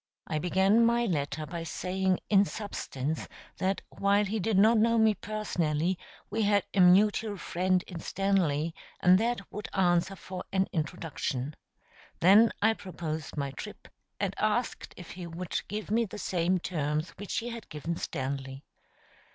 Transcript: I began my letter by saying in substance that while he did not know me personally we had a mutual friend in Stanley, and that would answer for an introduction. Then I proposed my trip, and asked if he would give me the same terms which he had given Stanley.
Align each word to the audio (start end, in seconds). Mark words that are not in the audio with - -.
I 0.25 0.39
began 0.39 0.83
my 0.83 1.05
letter 1.05 1.45
by 1.45 1.61
saying 1.61 2.21
in 2.27 2.43
substance 2.43 3.27
that 3.59 3.83
while 3.89 4.25
he 4.25 4.39
did 4.39 4.57
not 4.57 4.79
know 4.79 4.97
me 4.97 5.13
personally 5.13 5.99
we 6.31 6.41
had 6.41 6.63
a 6.73 6.79
mutual 6.79 7.37
friend 7.37 7.83
in 7.83 7.99
Stanley, 7.99 8.73
and 8.99 9.19
that 9.19 9.41
would 9.51 9.69
answer 9.75 10.15
for 10.15 10.43
an 10.51 10.67
introduction. 10.73 11.55
Then 12.19 12.51
I 12.63 12.73
proposed 12.73 13.37
my 13.37 13.51
trip, 13.51 13.87
and 14.19 14.33
asked 14.39 14.95
if 14.97 15.11
he 15.11 15.27
would 15.27 15.61
give 15.67 15.91
me 15.91 16.05
the 16.05 16.17
same 16.17 16.57
terms 16.57 17.11
which 17.17 17.37
he 17.37 17.49
had 17.49 17.69
given 17.69 17.95
Stanley. 17.95 18.63